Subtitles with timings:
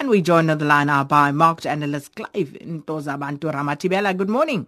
[0.00, 4.16] And we join on the line now by market analyst Clive Ntozabantu Ramatibela.
[4.16, 4.66] Good morning.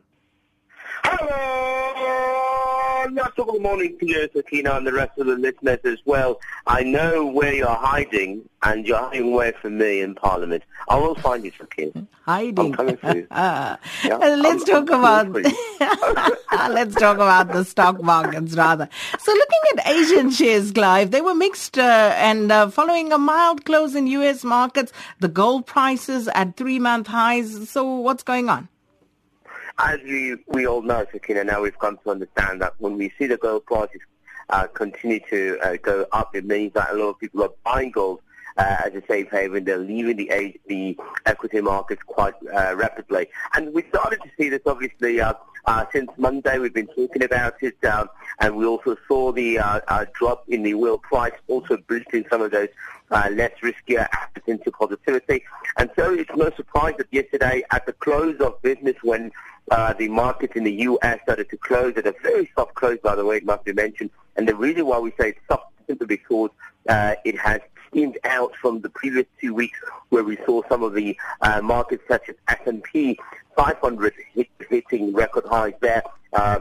[1.04, 1.51] Hello,
[3.10, 6.40] not so good morning to you, Sakina, and the rest of the listeners as well.
[6.66, 10.62] I know where you're hiding, and you're hiding away from me in Parliament.
[10.88, 12.06] I will find you, Sakina.
[12.24, 12.56] Hiding.
[12.66, 13.26] I'm coming for you.
[13.32, 15.28] Uh, Yeah, let's I'm- talk I'm about
[16.70, 18.88] let's talk about the stock markets rather.
[19.18, 23.64] So, looking at Asian shares, Clive, they were mixed, uh, and uh, following a mild
[23.64, 24.44] close in U.S.
[24.44, 27.68] markets, the gold prices at three-month highs.
[27.70, 28.68] So, what's going on?
[29.84, 33.26] As we, we all know, Sakina, now we've come to understand that when we see
[33.26, 34.00] the gold prices
[34.48, 37.90] uh, continue to uh, go up, it means that a lot of people are buying
[37.90, 38.20] gold
[38.56, 39.64] uh, as a safe haven.
[39.64, 40.96] They're leaving the the
[41.26, 43.26] equity markets quite uh, rapidly.
[43.56, 45.20] And we started to see this, obviously,
[45.66, 46.58] uh, since Monday.
[46.58, 48.08] We've been talking about it, um,
[48.40, 52.42] and we also saw the uh, uh, drop in the oil price, also boosting some
[52.42, 52.68] of those
[53.10, 55.44] uh, less riskier assets into positivity.
[55.76, 59.32] And so it's no surprise that yesterday, at the close of business, when
[59.70, 61.20] uh, the market in the U.S.
[61.22, 64.10] started to close at a very soft close, by the way, it must be mentioned.
[64.36, 66.50] And the reason why we say it's soft is simply because
[66.88, 70.94] uh, it has steamed out from the previous two weeks where we saw some of
[70.94, 73.18] the uh, markets such as S&P
[73.56, 76.02] 500 hit, hitting record highs there.
[76.32, 76.60] Uh,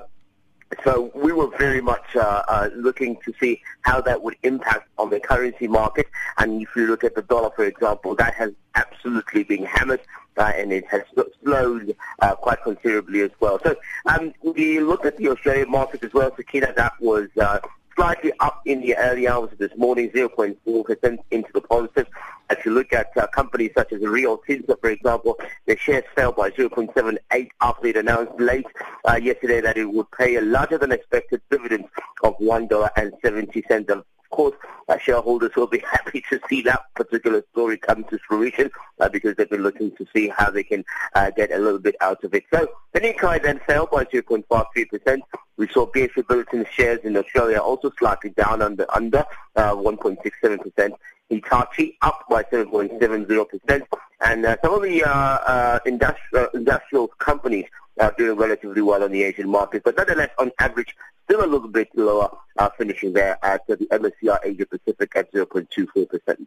[0.83, 5.09] so we were very much uh, uh, looking to see how that would impact on
[5.09, 6.07] the currency market.
[6.37, 10.01] And if you look at the dollar, for example, that has absolutely been hammered.
[10.37, 11.01] Uh, and it has
[11.43, 13.59] slowed uh, quite considerably as well.
[13.65, 13.75] So
[14.05, 16.33] um, we looked at the Australian market as well.
[16.33, 17.59] Sakina, that was uh,
[18.01, 22.07] slightly up in the early hours of this morning, 0.4% into the positive.
[22.49, 26.31] If you look at uh, companies such as Rio Tinto, for example, their shares fell
[26.31, 28.65] by 0.78 after it announced late
[29.07, 31.85] uh, yesterday that it would pay a larger than expected dividend
[32.23, 34.03] of $1.70.
[34.31, 34.55] Course,
[34.89, 39.35] uh, shareholders will be happy to see that particular story come to fruition uh, because
[39.35, 40.83] they've been looking to see how they can
[41.15, 42.43] uh, get a little bit out of it.
[42.53, 45.19] So the Nikkei then fell by 2.53%.
[45.57, 49.25] We saw BHP Billiton shares in Australia also slightly down under under
[49.55, 50.93] uh, 1.67%.
[51.31, 53.85] Hitachi up by 7.70%,
[54.19, 57.65] and uh, some of the uh, uh, industrial, industrial companies
[57.99, 60.95] are doing relatively well on the Asian market, but nonetheless, on average,
[61.31, 66.45] still a little bit lower, uh, finishing there at the MSCI Asia Pacific at 0.24%.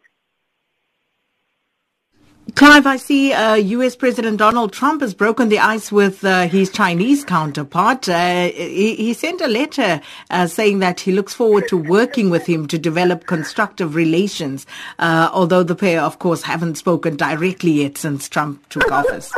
[2.54, 3.96] Clive, I see uh, U.S.
[3.96, 8.06] President Donald Trump has broken the ice with uh, his Chinese counterpart.
[8.06, 12.46] Uh, he, he, sent a letter uh, saying that he looks forward to working with
[12.46, 14.66] him to develop constructive relations,
[14.98, 19.32] uh, although the pair, of course, haven't spoken directly yet since Trump took office.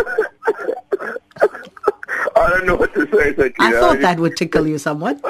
[2.66, 3.76] Don't know what to say, Sakina.
[3.76, 5.20] I thought that would tickle you somewhat.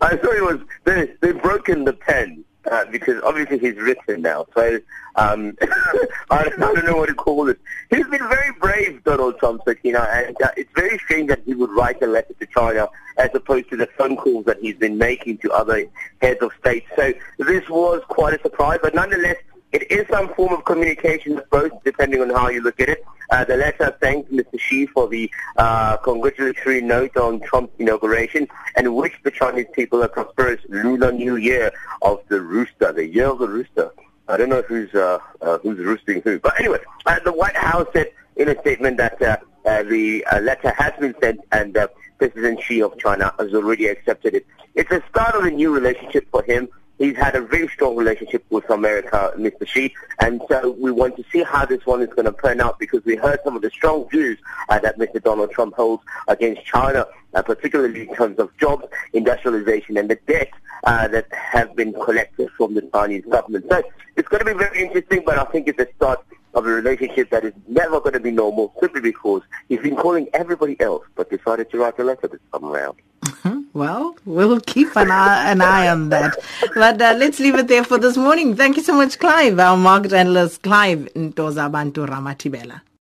[0.00, 4.46] I thought it was they they've broken the pen uh, because obviously he's written now.
[4.54, 4.78] So
[5.16, 5.56] um,
[6.30, 7.58] I, don't, I don't know what to call it.
[7.90, 11.70] He's been very brave, Donald Trump, Sakina, and uh, it's very strange that he would
[11.70, 15.38] write a letter to China as opposed to the phone calls that he's been making
[15.38, 15.86] to other
[16.22, 16.84] heads of state.
[16.94, 19.36] So this was quite a surprise, but nonetheless.
[19.72, 23.04] It is some form of communication, both depending on how you look at it.
[23.30, 24.58] Uh, the letter thanked Mr.
[24.58, 30.08] Xi for the uh, congratulatory note on Trump's inauguration and wished the Chinese people a
[30.08, 31.70] prosperous Lunar New Year
[32.02, 33.92] of the rooster, the year of the rooster.
[34.26, 37.86] I don't know who's uh, uh, who's roosting who, but anyway, uh, the White House
[37.92, 41.76] said in a statement that uh, the letter has been sent and
[42.18, 44.46] President Xi of China has already accepted it.
[44.74, 46.68] It's a start of a new relationship for him.
[47.00, 49.66] He's had a very strong relationship with America, Mr.
[49.66, 52.78] Xi, and so we want to see how this one is going to turn out
[52.78, 54.38] because we heard some of the strong views
[54.68, 55.22] uh, that Mr.
[55.22, 58.84] Donald Trump holds against China, uh, particularly in terms of jobs,
[59.14, 60.50] industrialization, and the debt
[60.84, 63.64] uh, that have been collected from the Chinese government.
[63.70, 63.82] So
[64.16, 66.22] it's going to be very interesting, but I think it's a start
[66.52, 69.40] of a relationship that is never going to be normal simply because
[69.70, 72.98] he's been calling everybody else but decided to write a letter this time around.
[73.72, 76.36] Well, we'll keep an eye, an eye on that.
[76.74, 78.56] But uh, let's leave it there for this morning.
[78.56, 82.80] Thank you so much, Clive, our market analyst, Clive Ntozabantu Ramatibela.